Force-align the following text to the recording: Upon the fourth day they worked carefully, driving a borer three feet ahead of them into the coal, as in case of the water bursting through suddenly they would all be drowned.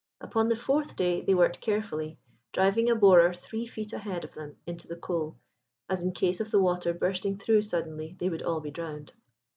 Upon 0.19 0.47
the 0.49 0.55
fourth 0.55 0.95
day 0.95 1.21
they 1.21 1.35
worked 1.35 1.61
carefully, 1.61 2.17
driving 2.53 2.89
a 2.89 2.95
borer 2.95 3.33
three 3.33 3.67
feet 3.67 3.93
ahead 3.93 4.23
of 4.23 4.33
them 4.33 4.55
into 4.65 4.87
the 4.87 4.95
coal, 4.95 5.37
as 5.87 6.01
in 6.01 6.11
case 6.11 6.39
of 6.39 6.49
the 6.49 6.59
water 6.59 6.91
bursting 6.91 7.37
through 7.37 7.61
suddenly 7.61 8.15
they 8.17 8.27
would 8.27 8.41
all 8.41 8.61
be 8.61 8.71
drowned. 8.71 9.13